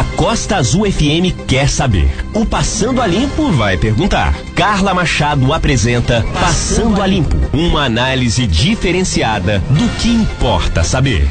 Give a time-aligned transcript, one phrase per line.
[0.00, 2.10] A Costa Azul FM quer saber.
[2.32, 4.32] O Passando a Limpo vai perguntar.
[4.56, 11.28] Carla Machado apresenta Passando a Limpo, uma análise diferenciada do que importa saber.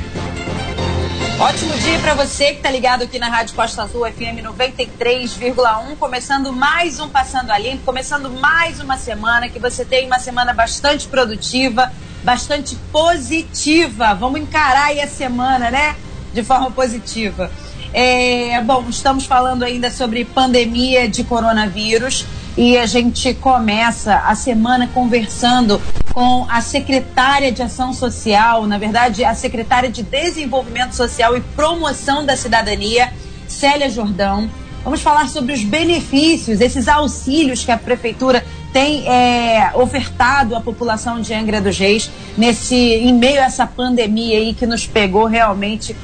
[1.40, 6.54] Ótimo dia para você que está ligado aqui na Rádio Costa Azul FM 93,1, começando
[6.54, 11.08] mais um Passando a Limpo, começando mais uma semana, que você tem uma semana bastante
[11.08, 11.92] produtiva,
[12.24, 14.14] bastante positiva.
[14.14, 15.96] Vamos encarar aí a semana, né?
[16.32, 17.50] De forma positiva.
[17.92, 22.26] É, bom, estamos falando ainda sobre pandemia de coronavírus
[22.56, 25.82] e a gente começa a semana conversando
[26.14, 32.24] com a secretária de Ação Social, na verdade, a secretária de Desenvolvimento Social e Promoção
[32.24, 33.12] da Cidadania,
[33.48, 34.50] Célia Jordão.
[34.84, 41.20] Vamos falar sobre os benefícios, esses auxílios que a prefeitura tem é, ofertado à população
[41.20, 45.96] de Angra dos Reis nesse em meio a essa pandemia aí que nos pegou realmente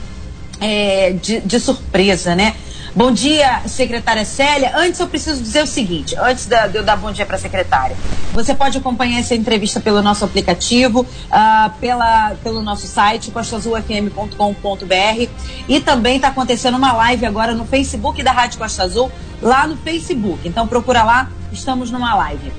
[0.66, 2.56] é, de, de, surpresa, né?
[2.96, 4.72] Bom dia, secretária Célia.
[4.76, 7.96] Antes eu preciso dizer o seguinte, antes de eu dar bom dia para a secretária.
[8.34, 15.30] Você pode acompanhar essa entrevista pelo nosso aplicativo, uh, pela, pelo nosso site, costazulfm.com.br
[15.70, 19.78] e também está acontecendo uma live agora no Facebook da Rádio Costa Azul, lá no
[19.78, 20.48] Facebook.
[20.48, 22.52] Então procura lá, estamos numa live.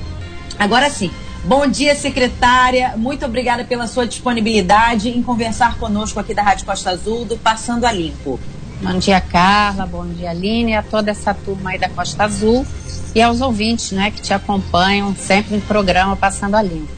[0.58, 1.10] Agora sim,
[1.46, 2.94] Bom dia, secretária.
[2.96, 7.84] Muito obrigada pela sua disponibilidade em conversar conosco aqui da Rádio Costa Azul, do Passando
[7.84, 8.40] a Limpo.
[8.82, 9.86] Bom dia, Carla.
[9.86, 12.66] Bom dia, Aline, a toda essa turma aí da Costa Azul
[13.14, 16.92] e aos ouvintes, né, que te acompanham sempre no programa Passando a Limpo.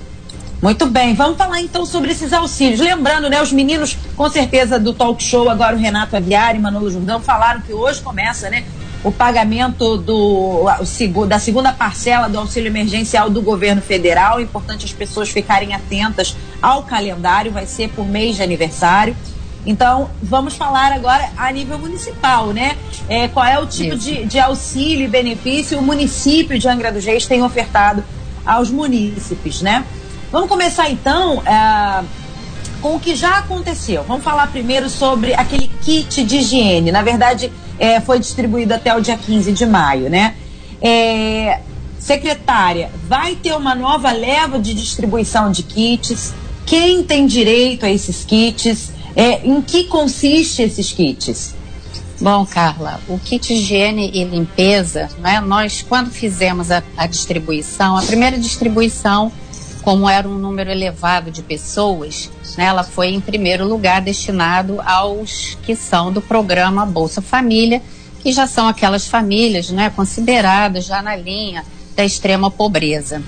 [0.62, 2.80] Muito bem, vamos falar então sobre esses auxílios.
[2.80, 6.90] Lembrando, né, os meninos, com certeza, do talk show, agora o Renato Aviari e Manolo
[6.90, 8.64] Jordão, falaram que hoje começa, né,
[9.04, 10.66] o pagamento do,
[11.26, 14.38] da segunda parcela do auxílio emergencial do governo federal.
[14.38, 19.16] É importante as pessoas ficarem atentas ao calendário, vai ser por mês de aniversário.
[19.66, 22.76] Então, vamos falar agora a nível municipal, né?
[23.08, 27.04] É, qual é o tipo de, de, auxílio e benefício o município de Angra dos
[27.04, 28.02] Reis tem ofertado
[28.46, 29.84] aos munícipes, né?
[30.32, 32.04] Vamos começar então é,
[32.80, 34.02] com o que já aconteceu.
[34.04, 36.90] Vamos falar primeiro sobre aquele kit de higiene.
[36.90, 40.34] Na verdade, é, foi distribuído até o dia 15 de maio, né?
[40.80, 41.60] É,
[41.98, 46.32] secretária, vai ter uma nova leva de distribuição de kits?
[46.64, 48.92] Quem tem direito a esses kits?
[49.16, 51.54] É, em que consiste esses kits?
[52.20, 58.02] Bom, Carla, o kit higiene e limpeza, né, nós, quando fizemos a, a distribuição, a
[58.02, 59.30] primeira distribuição
[59.88, 65.56] como era um número elevado de pessoas, né, ela foi em primeiro lugar destinado aos
[65.62, 67.80] que são do programa Bolsa Família,
[68.20, 71.64] que já são aquelas famílias né, consideradas já na linha
[71.96, 73.22] da extrema pobreza.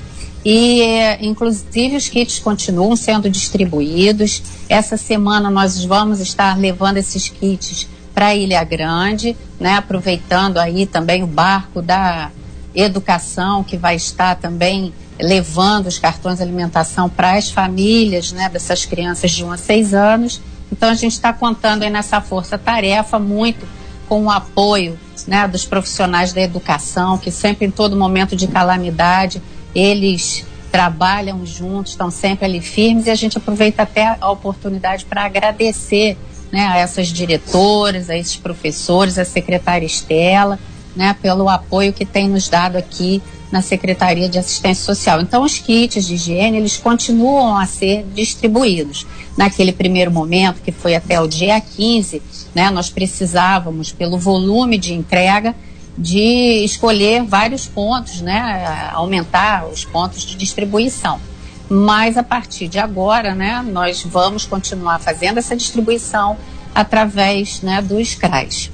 [0.45, 0.83] E,
[1.23, 4.43] inclusive, os kits continuam sendo distribuídos.
[4.69, 11.23] Essa semana nós vamos estar levando esses kits para Ilha Grande, né, aproveitando aí também
[11.23, 12.31] o barco da
[12.75, 14.93] educação que vai estar também
[15.23, 19.95] levando os cartões de alimentação para as famílias né, dessas crianças de 1 a 6
[19.95, 20.41] anos.
[20.71, 23.67] Então a gente está contando aí nessa força-tarefa muito
[24.09, 29.43] com o apoio né, dos profissionais da educação, que sempre em todo momento de calamidade
[29.75, 35.25] eles trabalham juntos, estão sempre ali firmes e a gente aproveita até a oportunidade para
[35.25, 36.17] agradecer
[36.53, 40.59] né, a essas diretoras, a esses professores, a secretária Estela,
[40.95, 45.21] né, pelo apoio que tem nos dado aqui na Secretaria de Assistência Social.
[45.21, 49.07] Então, os kits de higiene, eles continuam a ser distribuídos.
[49.37, 52.23] Naquele primeiro momento, que foi até o dia 15,
[52.55, 55.55] né, nós precisávamos, pelo volume de entrega,
[55.99, 61.21] de escolher vários pontos, né, aumentar os pontos de distribuição.
[61.69, 66.37] Mas a partir de agora, né, nós vamos continuar fazendo essa distribuição
[66.75, 68.71] através né, dos CRAs.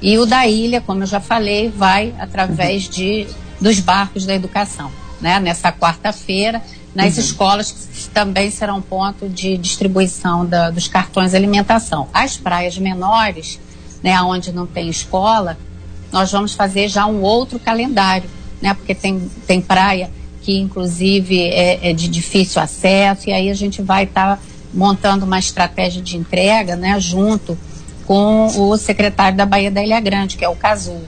[0.00, 3.26] E o da ilha, como eu já falei, vai através de
[3.62, 4.90] dos barcos da educação.
[5.20, 5.38] Né?
[5.38, 6.60] Nessa quarta-feira,
[6.94, 7.20] nas uhum.
[7.20, 12.08] escolas que também serão ponto de distribuição da, dos cartões de alimentação.
[12.12, 13.58] As praias menores,
[14.02, 15.56] né, onde não tem escola,
[16.10, 18.28] nós vamos fazer já um outro calendário,
[18.60, 20.10] né, porque tem, tem praia
[20.42, 24.42] que inclusive é, é de difícil acesso, e aí a gente vai estar tá
[24.74, 27.56] montando uma estratégia de entrega né, junto
[28.06, 31.00] com o secretário da Bahia da Ilha Grande, que é o Casul.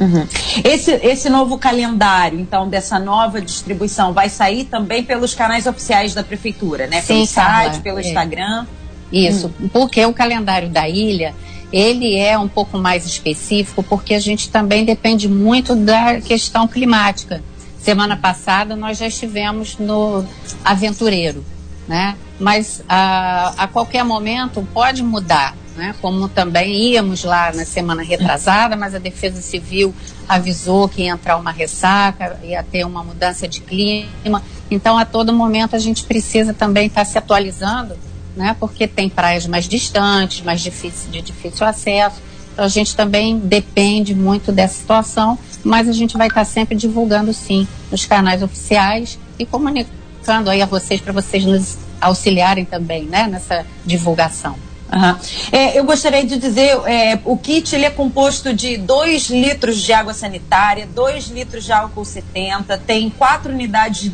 [0.00, 0.26] Uhum.
[0.64, 6.24] Esse, esse novo calendário, então, dessa nova distribuição, vai sair também pelos canais oficiais da
[6.24, 7.02] prefeitura, né?
[7.02, 8.02] Sim, pelo site, pelo é.
[8.02, 8.66] Instagram.
[9.12, 9.68] Isso, hum.
[9.70, 11.34] porque o calendário da ilha,
[11.70, 17.42] ele é um pouco mais específico, porque a gente também depende muito da questão climática.
[17.78, 20.24] Semana passada nós já estivemos no
[20.64, 21.44] Aventureiro,
[21.86, 22.16] né?
[22.38, 25.94] Mas a, a qualquer momento pode mudar né?
[26.00, 29.94] Como também íamos lá na semana retrasada, mas a Defesa Civil
[30.28, 34.42] avisou que ia entrar uma ressaca, ia ter uma mudança de clima.
[34.70, 37.96] Então, a todo momento, a gente precisa também estar se atualizando,
[38.36, 38.56] né?
[38.58, 42.20] Porque tem praias mais distantes, mais difícil, de difícil acesso.
[42.52, 47.32] Então, a gente também depende muito dessa situação, mas a gente vai estar sempre divulgando,
[47.32, 53.26] sim, nos canais oficiais e comunicando aí a vocês, para vocês nos auxiliarem também, né?
[53.26, 54.69] Nessa divulgação.
[54.92, 55.16] Uhum.
[55.52, 59.92] É, eu gostaria de dizer, é, o kit ele é composto de 2 litros de
[59.92, 64.08] água sanitária, 2 litros de álcool 70, tem 4 unidades de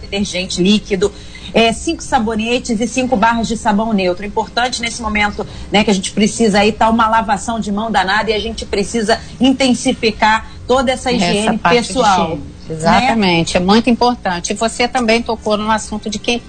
[0.00, 1.12] detergente líquido,
[1.52, 4.24] é, cinco sabonetes e cinco barras de sabão neutro.
[4.24, 8.30] Importante nesse momento, né, que a gente precisa aí tá uma lavação de mão danada
[8.30, 12.24] e a gente precisa intensificar toda essa higiene essa pessoal.
[12.24, 12.52] Higiene.
[12.70, 13.60] Exatamente, né?
[13.60, 14.52] é muito importante.
[14.52, 16.40] E você também tocou no assunto de quem,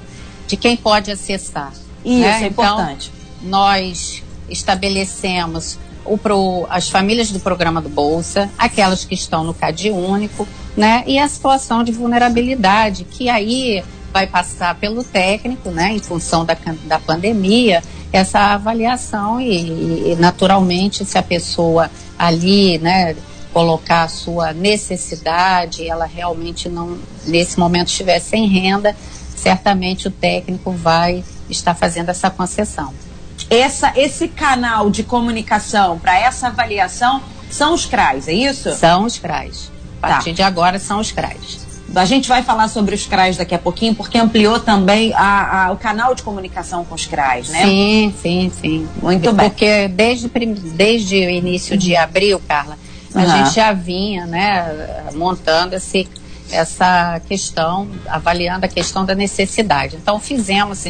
[0.47, 1.73] de quem pode acessar.
[2.05, 2.43] Isso né?
[2.43, 9.13] é então, importante nós estabelecemos o pro, as famílias do programa do Bolsa, aquelas que
[9.13, 11.03] estão no CAD único, né?
[11.07, 15.93] E a situação de vulnerabilidade, que aí vai passar pelo técnico, né?
[15.93, 17.81] Em função da, da pandemia,
[18.11, 23.15] essa avaliação e, e naturalmente se a pessoa ali, né?
[23.53, 28.95] Colocar a sua necessidade, ela realmente não, nesse momento estiver sem renda,
[29.35, 32.91] certamente o técnico vai estar fazendo essa concessão
[33.53, 38.73] essa, esse canal de comunicação para essa avaliação são os CRAs, é isso?
[38.73, 39.71] São os CRAs.
[40.01, 40.13] A tá.
[40.15, 40.35] partir tá.
[40.35, 41.63] de agora são os CRAs.
[41.95, 45.71] A gente vai falar sobre os CRAs daqui a pouquinho, porque ampliou também a, a,
[45.71, 47.63] o canal de comunicação com os CRAs, né?
[47.63, 48.87] Sim, sim, sim.
[48.99, 49.47] Muito bem.
[49.47, 50.27] Porque desde,
[50.75, 52.79] desde o início de abril, Carla,
[53.13, 53.29] a uhum.
[53.29, 56.09] gente já vinha né, montando esse,
[56.51, 59.95] essa questão, avaliando a questão da necessidade.
[59.95, 60.85] Então, fizemos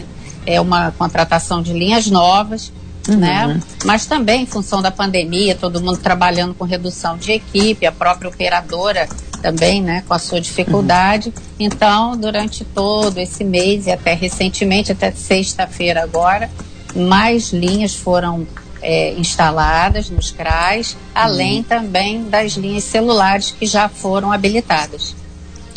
[0.46, 2.72] é uma contratação de linhas novas,
[3.08, 3.18] uhum.
[3.18, 3.62] né?
[3.86, 8.30] Mas também em função da pandemia, todo mundo trabalhando com redução de equipe, a própria
[8.30, 9.08] operadora
[9.42, 11.30] também, né, com a sua dificuldade.
[11.30, 11.44] Uhum.
[11.60, 16.50] Então, durante todo esse mês e até recentemente, até sexta-feira agora,
[16.96, 18.48] mais linhas foram
[18.82, 21.64] é, instaladas nos CRAs, além uhum.
[21.64, 25.16] também das linhas celulares que já foram habilitadas.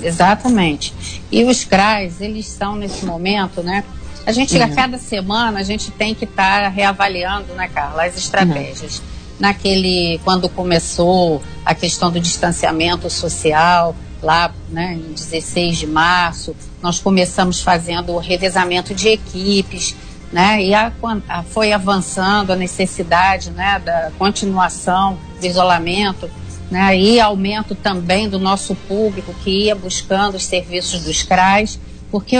[0.01, 0.93] Exatamente.
[1.31, 3.83] E os CRAs, eles são nesse momento, né?
[4.25, 4.63] A gente, uhum.
[4.63, 8.97] a cada semana, a gente tem que estar tá reavaliando, né, Carla, as estratégias.
[8.99, 16.55] Uhum naquele quando começou a questão do distanciamento social, lá né, em 16 de março,
[16.81, 19.95] nós começamos fazendo o revezamento de equipes,
[20.31, 20.91] né, e a,
[21.29, 26.29] a, foi avançando a necessidade né, da continuação do isolamento,
[26.71, 32.37] né, e aumento também do nosso público que ia buscando os serviços dos CRAs, porque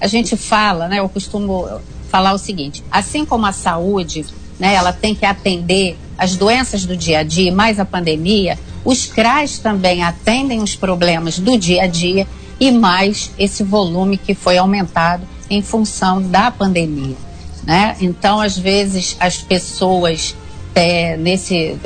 [0.00, 1.80] a gente fala, né, eu costumo
[2.10, 4.24] falar o seguinte, assim como a saúde,
[4.58, 9.06] né, ela tem que atender as doenças do dia a dia, mais a pandemia, os
[9.06, 12.26] CRAs também atendem os problemas do dia a dia
[12.58, 17.16] e mais esse volume que foi aumentado em função da pandemia.
[17.64, 17.96] Né?
[18.00, 20.34] Então, às vezes, as pessoas,
[20.74, 21.78] é, nesse,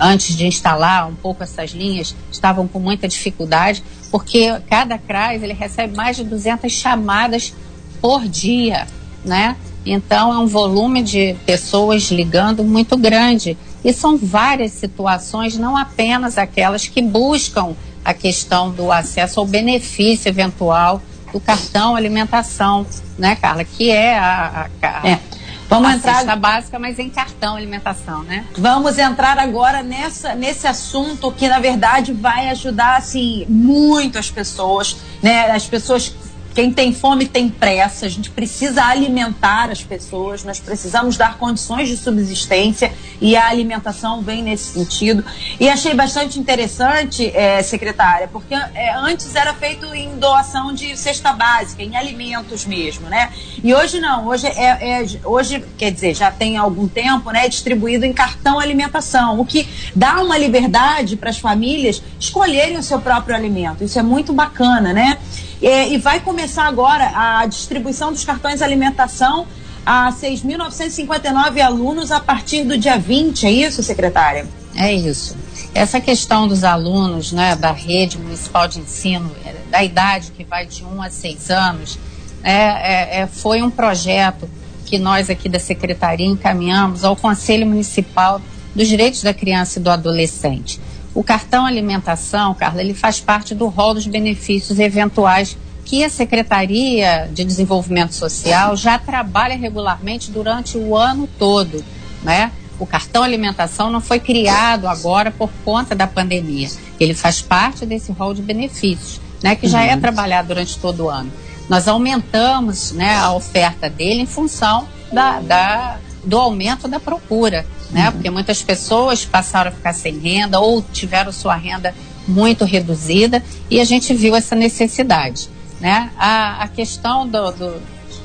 [0.00, 5.52] antes de instalar um pouco essas linhas, estavam com muita dificuldade, porque cada CRAS ele
[5.52, 7.52] recebe mais de 200 chamadas
[8.00, 8.86] por dia.
[9.24, 9.56] Né?
[9.84, 13.56] Então, é um volume de pessoas ligando muito grande.
[13.84, 20.28] E são várias situações, não apenas aquelas que buscam a questão do acesso ao benefício
[20.28, 21.00] eventual
[21.32, 22.86] do cartão alimentação,
[23.18, 23.64] né, Carla?
[23.64, 24.68] Que é a.
[24.82, 25.20] a, a é.
[25.68, 28.44] Vamos a entrar cesta básica, mas em cartão alimentação, né?
[28.56, 34.96] Vamos entrar agora nessa nesse assunto que na verdade vai ajudar assim muito as pessoas,
[35.20, 35.50] né?
[35.50, 36.14] As pessoas
[36.56, 41.86] quem tem fome tem pressa, a gente precisa alimentar as pessoas, nós precisamos dar condições
[41.86, 45.22] de subsistência e a alimentação vem nesse sentido.
[45.60, 51.30] E achei bastante interessante, é, secretária, porque é, antes era feito em doação de cesta
[51.30, 53.30] básica, em alimentos mesmo, né?
[53.62, 58.06] E hoje não, hoje é, é hoje, quer dizer, já tem algum tempo, né, distribuído
[58.06, 63.36] em cartão alimentação, o que dá uma liberdade para as famílias escolherem o seu próprio
[63.36, 63.84] alimento.
[63.84, 65.18] Isso é muito bacana, né?
[65.62, 69.46] É, e vai começar agora a distribuição dos cartões alimentação
[69.84, 74.46] a 6.959 alunos a partir do dia 20, é isso, secretária?
[74.74, 75.36] É isso.
[75.72, 80.66] Essa questão dos alunos né, da rede municipal de ensino, é, da idade que vai
[80.66, 81.98] de 1 a 6 anos,
[82.42, 84.48] é, é, é, foi um projeto
[84.84, 88.40] que nós aqui da Secretaria encaminhamos ao Conselho Municipal
[88.74, 90.80] dos Direitos da Criança e do Adolescente.
[91.16, 97.26] O cartão alimentação, Carla, ele faz parte do rol dos benefícios eventuais que a Secretaria
[97.32, 101.82] de Desenvolvimento Social já trabalha regularmente durante o ano todo,
[102.22, 102.52] né?
[102.78, 106.68] O cartão alimentação não foi criado agora por conta da pandemia.
[107.00, 109.92] Ele faz parte desse rol de benefícios, né, que já é uhum.
[109.94, 111.32] é trabalhado durante todo o ano.
[111.66, 115.96] Nós aumentamos né, a oferta dele em função da, da
[116.26, 118.06] do aumento da procura né?
[118.06, 118.12] Uhum.
[118.12, 121.94] Porque muitas pessoas passaram a ficar sem renda ou tiveram sua renda
[122.26, 125.48] muito reduzida e a gente viu essa necessidade,
[125.80, 126.10] né?
[126.18, 127.82] A, a questão do, do,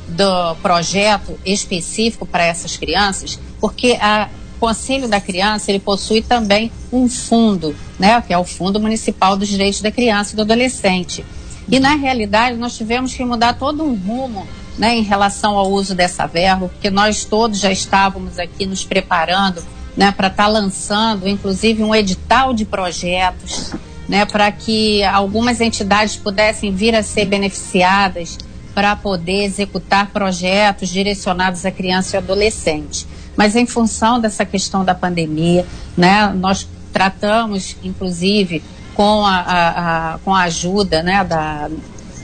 [0.10, 4.30] do projeto específico para essas crianças, porque a
[4.60, 9.48] Conselho da Criança ele possui também um fundo, né, que é o Fundo Municipal dos
[9.48, 11.26] Direitos da Criança e do Adolescente.
[11.68, 15.94] E na realidade nós tivemos que mudar todo um rumo né, em relação ao uso
[15.94, 19.64] dessa verba, porque nós todos já estávamos aqui nos preparando
[19.96, 23.74] né, para estar tá lançando, inclusive, um edital de projetos,
[24.08, 28.38] né, para que algumas entidades pudessem vir a ser beneficiadas
[28.74, 33.06] para poder executar projetos direcionados à criança e adolescente.
[33.36, 38.64] Mas em função dessa questão da pandemia, né, nós tratamos, inclusive,
[38.94, 41.70] com a, a, a com a ajuda né, da,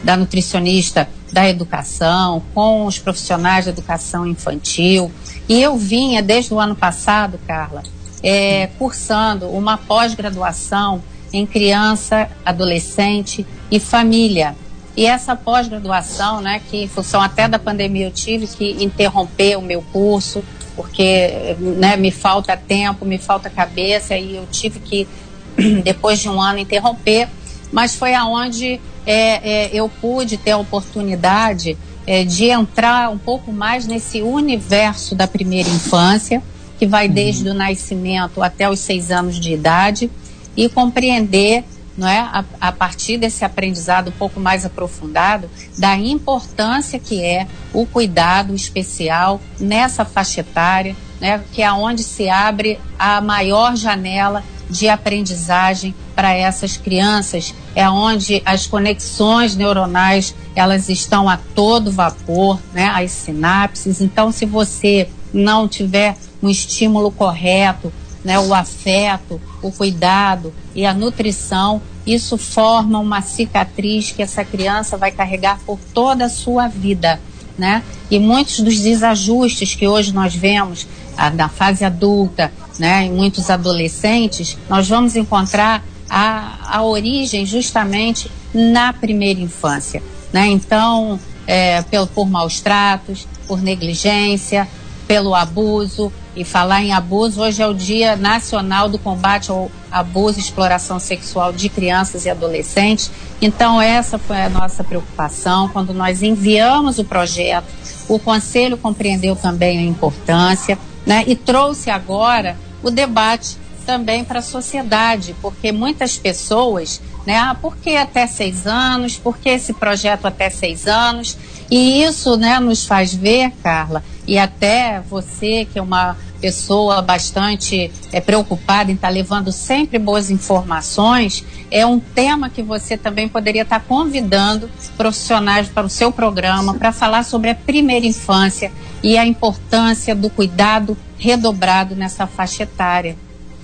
[0.04, 5.12] da nutricionista da educação, com os profissionais da educação infantil.
[5.48, 7.84] E eu vinha, desde o ano passado, Carla,
[8.24, 14.56] é, cursando uma pós-graduação em criança, adolescente e família.
[14.96, 19.62] E essa pós-graduação, né, que em função até da pandemia eu tive que interromper o
[19.62, 20.44] meu curso,
[20.76, 25.08] porque né, me falta tempo, me falta cabeça, e eu tive que,
[25.84, 27.28] depois de um ano, interromper.
[27.72, 33.54] Mas foi aonde é, é, eu pude ter a oportunidade é, de entrar um pouco
[33.54, 36.44] mais nesse universo da primeira infância,
[36.78, 37.14] que vai uhum.
[37.14, 40.12] desde o nascimento até os seis anos de idade,
[40.58, 41.64] e compreender,
[41.98, 47.48] não é, a, a partir desse aprendizado um pouco mais aprofundado, da importância que é
[47.74, 54.44] o cuidado especial nessa faixa etária, né, que é onde se abre a maior janela
[54.70, 62.60] de aprendizagem para essas crianças, é onde as conexões neuronais elas estão a todo vapor,
[62.74, 64.02] né, as sinapses.
[64.02, 67.94] Então, se você não tiver um estímulo correto,
[68.24, 74.98] né, o afeto, o cuidado e a nutrição, isso forma uma cicatriz que essa criança
[74.98, 77.22] vai carregar por toda a sua vida.
[77.56, 77.84] Né?
[78.10, 80.88] E muitos dos desajustes que hoje nós vemos
[81.36, 88.94] na fase adulta, né, em muitos adolescentes, nós vamos encontrar a, a origem justamente na
[88.94, 90.02] primeira infância.
[90.32, 90.48] Né?
[90.48, 94.68] Então, é, pelo, por maus tratos, por negligência,
[95.08, 96.12] pelo abuso.
[96.36, 101.00] E falar em abuso, hoje é o Dia Nacional do Combate ao Abuso e Exploração
[101.00, 103.10] Sexual de Crianças e Adolescentes.
[103.42, 107.66] Então, essa foi a nossa preocupação quando nós enviamos o projeto.
[108.08, 114.42] O Conselho compreendeu também a importância né, e trouxe agora o debate também para a
[114.42, 120.26] sociedade, porque muitas pessoas, né, ah, por que até seis anos, por que esse projeto
[120.26, 121.38] até seis anos?
[121.72, 127.90] E isso né, nos faz ver, Carla, e até você, que é uma pessoa bastante
[128.12, 133.30] é, preocupada em estar tá levando sempre boas informações, é um tema que você também
[133.30, 138.70] poderia estar tá convidando profissionais para o seu programa para falar sobre a primeira infância
[139.02, 143.18] e a importância do cuidado redobrado nessa faixa etária.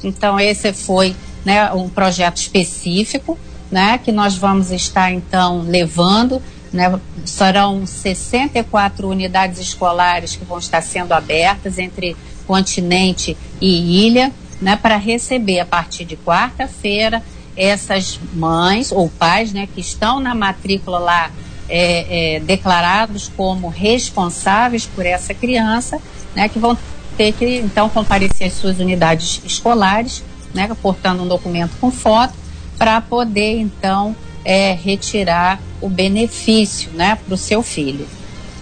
[0.03, 3.37] Então, esse foi né, um projeto específico
[3.71, 6.41] né, que nós vamos estar, então, levando
[6.71, 6.99] Né?
[7.23, 12.17] Serão 64 unidades escolares que vão estar sendo abertas entre
[12.47, 17.21] continente e ilha, né, para receber a partir de quarta-feira
[17.55, 21.31] essas mães ou pais né, que estão na matrícula lá
[21.69, 25.99] é, é, declarados como responsáveis por essa criança,
[26.35, 26.77] né, que vão
[27.17, 32.33] ter que então comparecer às suas unidades escolares, né, portando um documento com foto,
[32.77, 38.07] para poder então é, retirar o benefício né, para o seu filho.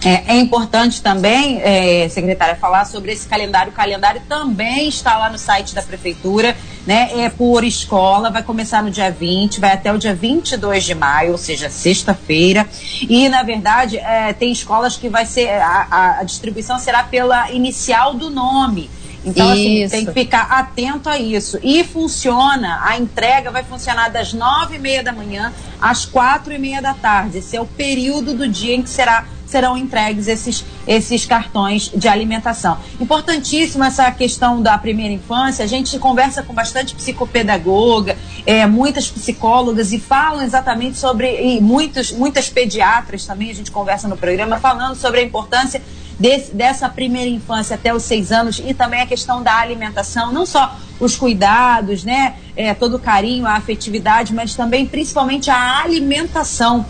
[0.04, 3.70] É, é, importante também, é, secretária, falar sobre esse calendário.
[3.70, 7.10] O calendário também está lá no site da prefeitura, né?
[7.16, 11.32] É por escola, vai começar no dia 20, vai até o dia 22 de maio,
[11.32, 12.66] ou seja, sexta-feira.
[13.02, 18.14] E, na verdade, é, tem escolas que vai ser, a, a distribuição será pela inicial
[18.14, 18.90] do nome.
[19.24, 21.58] Então, assim, tem que ficar atento a isso.
[21.62, 26.58] E funciona, a entrega vai funcionar das nove e meia da manhã às quatro e
[26.58, 27.38] meia da tarde.
[27.38, 32.08] Esse é o período do dia em que será serão entregues esses, esses cartões de
[32.08, 32.78] alimentação.
[32.98, 35.64] Importantíssima essa questão da primeira infância.
[35.64, 38.16] A gente conversa com bastante psicopedagoga,
[38.46, 44.08] é, muitas psicólogas e falam exatamente sobre, e muitos, muitas pediatras também, a gente conversa
[44.08, 45.82] no programa, falando sobre a importância
[46.18, 50.46] desse, dessa primeira infância até os seis anos e também a questão da alimentação, não
[50.46, 56.86] só os cuidados, né, é, todo o carinho, a afetividade, mas também principalmente a alimentação,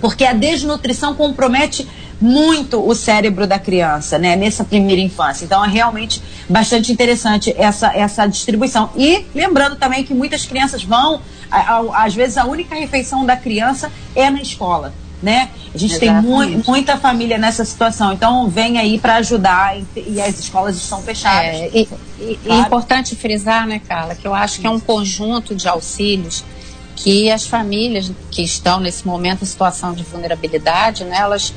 [0.00, 1.86] porque a desnutrição compromete
[2.20, 5.44] muito o cérebro da criança, né, nessa primeira infância.
[5.44, 8.90] Então é realmente bastante interessante essa, essa distribuição.
[8.96, 11.20] E lembrando também que muitas crianças vão,
[11.94, 15.48] às vezes a única refeição da criança é na escola né?
[15.74, 16.46] A gente Exatamente.
[16.48, 20.76] tem mu muita família nessa situação, então vem aí para ajudar e, e, as escolas
[20.76, 21.54] estão fechadas.
[21.54, 21.88] É, e,
[22.20, 22.62] e, claro.
[22.62, 26.44] é importante frisar, né, Carla, que eu acho que é um conjunto de auxílios
[26.96, 31.54] que as famílias que estão nesse momento em situação de vulnerabilidade, né, elas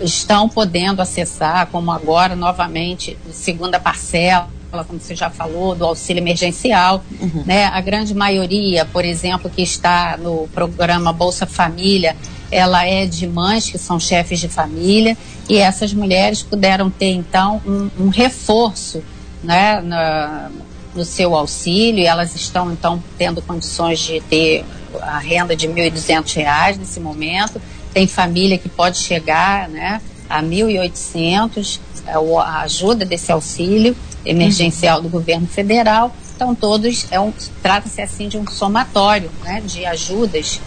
[0.00, 4.48] estão podendo acessar, como agora novamente, segunda parcela
[4.86, 7.42] como você já falou, do auxílio emergencial, uhum.
[7.44, 7.64] né?
[7.64, 12.16] A grande maioria, por exemplo, que está no programa Bolsa Família,
[12.50, 15.16] ela é de mães que são chefes de família
[15.48, 19.02] e essas mulheres puderam ter então um, um reforço
[19.42, 20.50] né, na,
[20.94, 24.64] no seu auxílio e elas estão então tendo condições de ter
[25.00, 27.60] a renda de R$ 1.200 nesse momento.
[27.92, 34.98] Tem família que pode chegar né, a R$ 1.800, é, a ajuda desse auxílio emergencial
[34.98, 35.02] uhum.
[35.04, 36.14] do governo federal.
[36.34, 40.60] Então todos é um, trata-se assim de um somatório né, de ajudas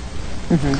[0.51, 0.77] Uhum.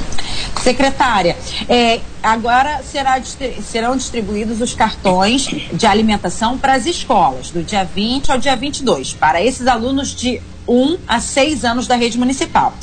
[0.61, 1.35] Secretária,
[1.67, 3.19] é, agora será,
[3.63, 9.13] serão distribuídos os cartões de alimentação para as escolas, do dia 20 ao dia 22,
[9.13, 12.73] para esses alunos de 1 a 6 anos da rede municipal.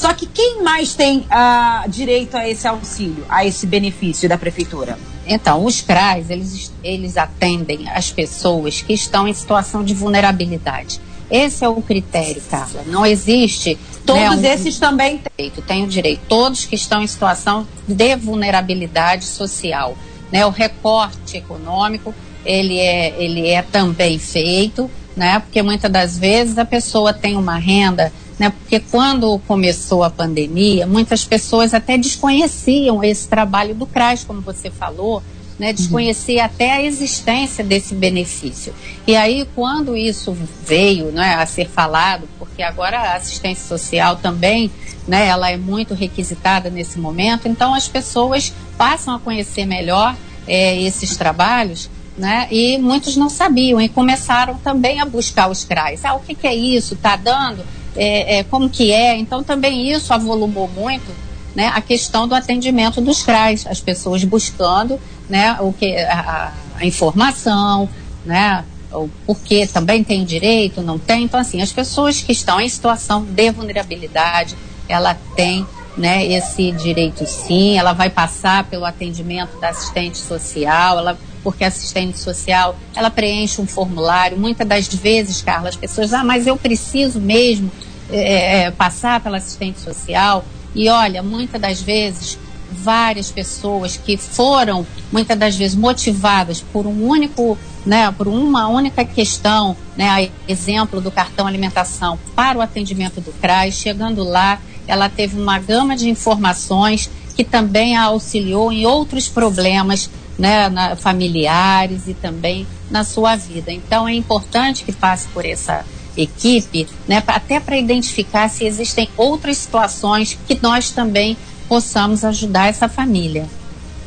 [0.00, 4.98] Só que quem mais tem uh, direito a esse auxílio, a esse benefício da prefeitura?
[5.26, 10.98] Então, os CRAs, eles, eles atendem as pessoas que estão em situação de vulnerabilidade.
[11.30, 12.82] Esse é o critério, Carla.
[12.86, 13.78] Não existe.
[14.06, 15.50] Todos né, um, esses também têm.
[15.50, 16.22] Têm o direito.
[16.26, 19.94] Todos que estão em situação de vulnerabilidade social.
[20.32, 20.46] Né?
[20.46, 25.40] O recorte econômico, ele é, ele é também feito, né?
[25.40, 28.10] porque muitas das vezes a pessoa tem uma renda
[28.40, 28.48] né?
[28.48, 34.70] Porque quando começou a pandemia, muitas pessoas até desconheciam esse trabalho do CRAS, como você
[34.70, 35.22] falou,
[35.58, 36.46] né, desconhecia uhum.
[36.46, 38.74] até a existência desse benefício.
[39.06, 40.34] E aí, quando isso
[40.66, 44.70] veio né, a ser falado, porque agora a assistência social também,
[45.06, 50.16] né, ela é muito requisitada nesse momento, então as pessoas passam a conhecer melhor
[50.48, 56.06] é, esses trabalhos, né, e muitos não sabiam e começaram também a buscar os CRAs.
[56.06, 56.94] Ah, o que, que é isso?
[56.94, 57.62] Está dando?
[57.96, 59.16] É, é, como que é?
[59.16, 61.10] Então também isso avolumou muito
[61.54, 66.86] né, a questão do atendimento dos CRAs, as pessoas buscando né, o que, a, a
[66.86, 67.88] informação,
[68.24, 71.24] né, o porquê também tem direito, não tem.
[71.24, 74.56] Então, assim, as pessoas que estão em situação de vulnerabilidade,
[74.88, 81.18] ela tem né, esse direito sim, ela vai passar pelo atendimento da assistente social, ela,
[81.42, 86.46] porque assistente social, ela preenche um formulário, muitas das vezes, Carla, as pessoas, ah, mas
[86.46, 87.70] eu preciso mesmo
[88.10, 92.38] é, é passar pela assistente social, e olha, muitas das vezes
[92.70, 99.04] várias pessoas que foram muitas das vezes motivadas por um único, né, por uma única
[99.04, 105.40] questão, né, exemplo do cartão alimentação para o atendimento do CRAS, chegando lá, ela teve
[105.40, 112.14] uma gama de informações que também a auxiliou em outros problemas, né, na, familiares e
[112.14, 113.70] também na sua vida.
[113.70, 115.84] Então é importante que passe por essa
[116.16, 121.36] equipe, né, até para identificar se existem outras situações que nós também
[121.68, 123.46] possamos ajudar essa família.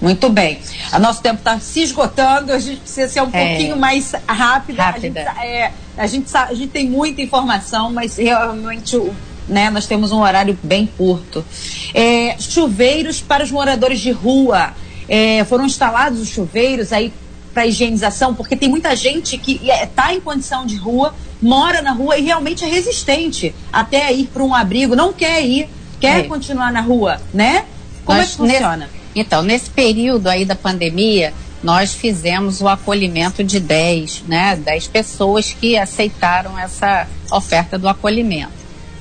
[0.01, 0.59] Muito bem.
[0.91, 3.47] O nosso tempo está se esgotando, a gente precisa ser um é.
[3.47, 4.83] pouquinho mais rápida.
[4.83, 5.21] rápida.
[5.21, 8.99] A, gente, é, a, gente a gente tem muita informação, mas realmente
[9.47, 11.45] né, nós temos um horário bem curto.
[11.93, 14.73] É, chuveiros para os moradores de rua.
[15.07, 17.13] É, foram instalados os chuveiros aí
[17.53, 21.91] para higienização, porque tem muita gente que está é, em condição de rua, mora na
[21.91, 26.23] rua e realmente é resistente até ir para um abrigo, não quer ir, quer é.
[26.23, 27.65] continuar na rua, né?
[28.03, 28.77] Como Nós, é que funciona?
[28.77, 34.87] Nesse então, nesse período aí da pandemia, nós fizemos o acolhimento de 10, né, 10
[34.87, 38.51] pessoas que aceitaram essa oferta do acolhimento,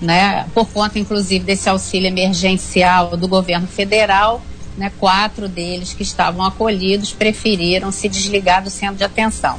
[0.01, 4.43] né, por conta inclusive desse auxílio emergencial do governo federal,
[4.77, 9.59] né, quatro deles que estavam acolhidos preferiram se desligar do centro de atenção.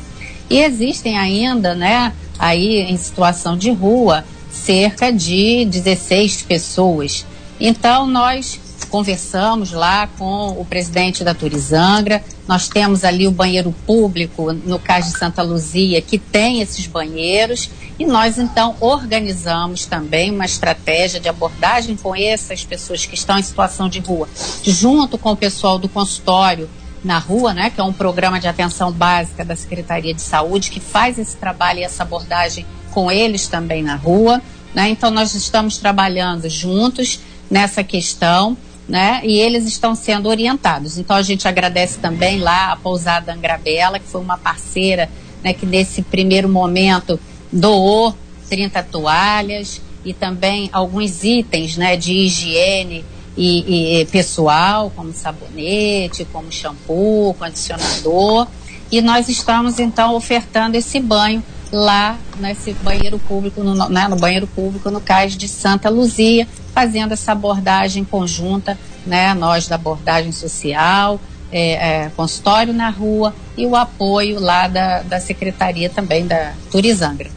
[0.50, 7.26] E existem ainda, né, aí em situação de rua, cerca de 16 pessoas.
[7.60, 12.24] Então nós conversamos lá com o presidente da Turizangra.
[12.48, 17.70] Nós temos ali o banheiro público no Cais de Santa Luzia, que tem esses banheiros,
[17.98, 23.44] e nós então organizamos também uma estratégia de abordagem com essas pessoas que estão em
[23.44, 24.28] situação de rua,
[24.64, 26.70] junto com o pessoal do consultório
[27.04, 30.80] na rua, né, que é um programa de atenção básica da Secretaria de Saúde que
[30.80, 34.42] faz esse trabalho e essa abordagem com eles também na rua.
[34.74, 34.90] Né?
[34.90, 37.20] Então nós estamos trabalhando juntos
[37.50, 39.22] nessa questão né?
[39.24, 40.98] E eles estão sendo orientados.
[40.98, 45.10] Então a gente agradece também lá a pousada Angrabela, que foi uma parceira,
[45.44, 47.20] né, que nesse primeiro momento
[47.52, 48.16] doou
[48.50, 53.06] 30 toalhas e também alguns itens, né, de higiene
[53.38, 58.48] e, e pessoal, como sabonete, como shampoo, condicionador.
[58.92, 61.44] E nós estamos então ofertando esse banho
[61.74, 67.14] lá nesse banheiro público, no, né, no banheiro público no cais de Santa Luzia, fazendo
[67.14, 71.20] essa abordagem conjunta, né, nós da abordagem social,
[71.52, 77.30] é, é, consultório na rua e o apoio lá da, da Secretaria também da Turizangra.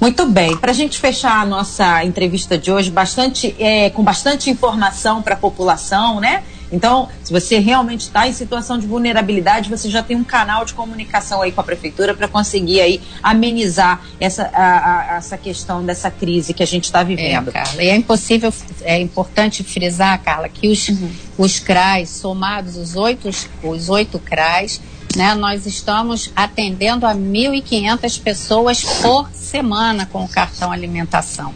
[0.00, 4.48] Muito bem, para a gente fechar a nossa entrevista de hoje, bastante, é, com bastante
[4.48, 6.44] informação para a população, né?
[6.70, 10.74] Então, se você realmente está em situação de vulnerabilidade, você já tem um canal de
[10.74, 16.10] comunicação aí com a prefeitura para conseguir aí amenizar essa, a, a, essa questão dessa
[16.10, 17.48] crise que a gente está vivendo.
[17.48, 18.52] É, Carla, e é impossível,
[18.82, 21.10] é importante frisar, Carla, que os, uhum.
[21.38, 23.30] os CRAs, somados os oito,
[23.62, 24.80] os oito CRAs,
[25.16, 31.54] né, nós estamos atendendo a 1.500 pessoas por semana com o cartão alimentação.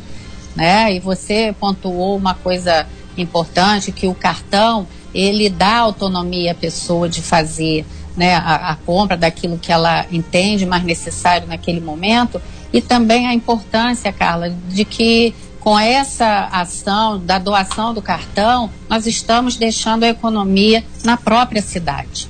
[0.56, 0.94] Né?
[0.94, 7.22] E você pontuou uma coisa importante, que o cartão ele dá autonomia à pessoa de
[7.22, 7.84] fazer
[8.16, 12.40] né, a, a, compra daquilo que ela entende mais necessário naquele momento
[12.72, 19.06] e também a importância, Carla, de que com essa ação da doação do cartão, nós
[19.06, 22.28] estamos deixando a economia na própria cidade.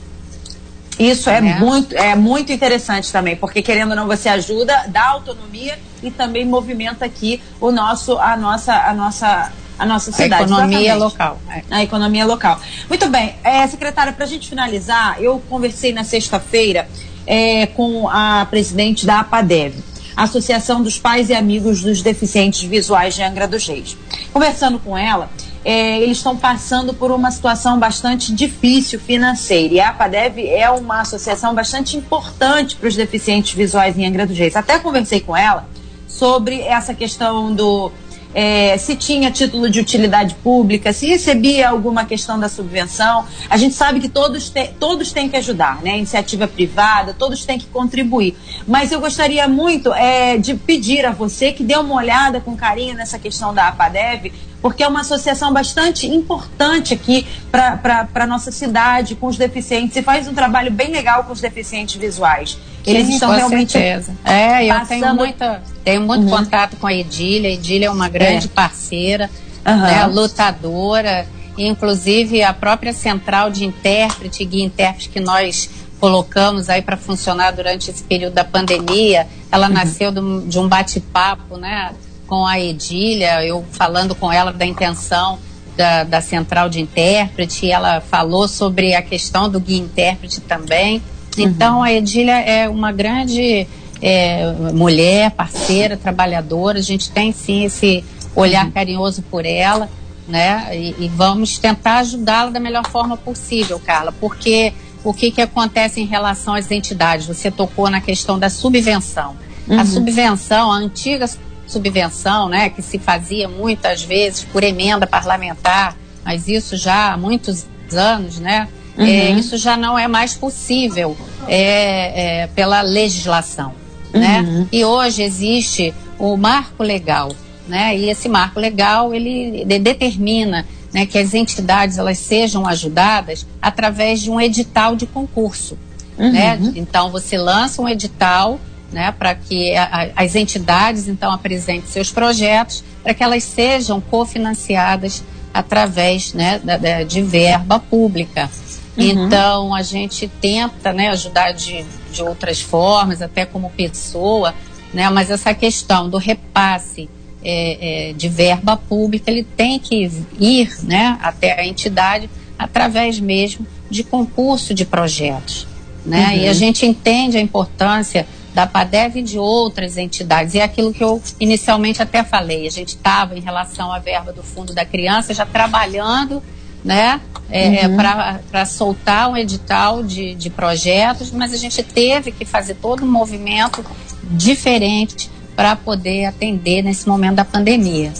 [0.98, 5.08] Isso é, é, muito, é muito interessante também, porque querendo ou não, você ajuda, dá
[5.08, 10.34] autonomia e também movimenta aqui o nosso, a nossa, a nossa a nossa cidade.
[10.34, 11.02] A economia exatamente.
[11.02, 11.40] local.
[11.48, 11.62] É.
[11.70, 12.60] A economia local.
[12.88, 13.34] Muito bem.
[13.42, 16.88] É, secretária, para a gente finalizar, eu conversei na sexta-feira
[17.26, 19.74] é, com a presidente da APADEV,
[20.16, 23.96] Associação dos Pais e Amigos dos Deficientes Visuais de Angra dos Reis.
[24.32, 25.30] Conversando com ela,
[25.64, 29.74] é, eles estão passando por uma situação bastante difícil financeira.
[29.74, 34.36] E a APADEV é uma associação bastante importante para os deficientes visuais em Angra dos
[34.36, 34.56] Reis.
[34.56, 35.66] Até conversei com ela
[36.06, 37.90] sobre essa questão do
[38.34, 43.26] é, se tinha título de utilidade pública, se recebia alguma questão da subvenção.
[43.48, 45.96] A gente sabe que todos, te, todos têm que ajudar, né?
[45.98, 48.36] Iniciativa privada, todos têm que contribuir.
[48.66, 52.94] Mas eu gostaria muito é, de pedir a você que dê uma olhada com carinho
[52.94, 54.32] nessa questão da APADEV,
[54.62, 60.02] porque é uma associação bastante importante aqui para a nossa cidade, com os deficientes, e
[60.02, 62.56] faz um trabalho bem legal com os deficientes visuais.
[62.86, 63.72] Eles Sim, estão realmente.
[63.72, 64.14] Certeza.
[64.24, 65.00] É, eu passando...
[65.00, 66.30] tenho, muita, tenho muito uhum.
[66.30, 67.50] contato com a Edília.
[67.50, 68.48] A Edília é uma grande é.
[68.48, 69.28] parceira,
[69.66, 69.80] uhum.
[69.80, 71.26] né, lutadora.
[71.58, 75.68] Inclusive, a própria central de intérprete, guia intérprete que nós
[76.00, 79.74] colocamos aí para funcionar durante esse período da pandemia, ela uhum.
[79.74, 81.92] nasceu de um bate-papo, né?
[82.32, 85.38] Com a Edília, eu falando com ela da intenção
[85.76, 91.02] da, da central de intérprete, ela falou sobre a questão do guia intérprete também.
[91.36, 91.44] Uhum.
[91.44, 93.66] Então, a Edília é uma grande
[94.00, 96.78] é, mulher, parceira, trabalhadora.
[96.78, 98.02] A gente tem sim esse
[98.34, 98.70] olhar uhum.
[98.70, 99.90] carinhoso por ela,
[100.26, 100.70] né?
[100.72, 104.72] E, e vamos tentar ajudá-la da melhor forma possível, Carla, porque
[105.04, 107.26] o que, que acontece em relação às entidades?
[107.26, 109.36] Você tocou na questão da subvenção.
[109.68, 109.78] Uhum.
[109.78, 111.26] A subvenção, a antiga
[111.72, 117.66] subvenção, né, que se fazia muitas vezes por emenda parlamentar, mas isso já há muitos
[117.92, 119.04] anos, né, uhum.
[119.04, 121.16] é, isso já não é mais possível
[121.48, 123.74] é, é, pela legislação.
[124.12, 124.40] Né?
[124.42, 124.68] Uhum.
[124.70, 127.32] E hoje existe o marco legal,
[127.66, 127.96] né?
[127.96, 134.30] E esse marco legal ele determina né, que as entidades elas sejam ajudadas através de
[134.30, 135.78] um edital de concurso.
[136.18, 136.30] Uhum.
[136.30, 136.58] Né?
[136.76, 138.60] Então você lança um edital
[138.92, 145.24] né, para que a, as entidades então apresentem seus projetos para que elas sejam cofinanciadas
[145.52, 148.50] através né, da, de verba pública.
[148.96, 149.04] Uhum.
[149.04, 154.54] Então a gente tenta né, ajudar de, de outras formas, até como pessoa,
[154.92, 157.08] né, mas essa questão do repasse
[157.44, 163.66] é, é, de verba pública, ele tem que ir né, até a entidade através mesmo
[163.90, 165.66] de concurso de projetos.
[166.04, 166.26] Né?
[166.26, 166.36] Uhum.
[166.42, 170.54] E a gente entende a importância da PADEV e de outras entidades.
[170.54, 174.32] E é aquilo que eu inicialmente até falei, a gente estava em relação à verba
[174.32, 176.42] do Fundo da Criança já trabalhando
[176.84, 177.96] né, é, uhum.
[177.96, 183.10] para soltar um edital de, de projetos, mas a gente teve que fazer todo um
[183.10, 183.84] movimento
[184.22, 188.12] diferente para poder atender nesse momento da pandemia.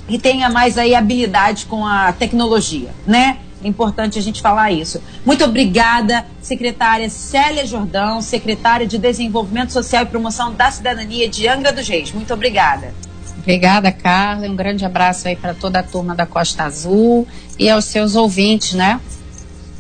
[0.08, 3.38] e tenha mais aí habilidade com a tecnologia, né?
[3.62, 5.02] É importante a gente falar isso.
[5.24, 11.72] Muito obrigada, secretária Célia Jordão, secretária de Desenvolvimento Social e Promoção da Cidadania de Angra
[11.72, 12.12] dos Reis.
[12.12, 12.94] Muito obrigada.
[13.38, 14.46] Obrigada, Carla.
[14.46, 17.26] Um grande abraço aí para toda a turma da Costa Azul
[17.58, 19.00] e aos seus ouvintes, né?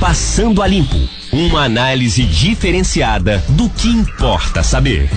[0.01, 0.97] Passando a Limpo.
[1.31, 5.07] Uma análise diferenciada do que importa saber.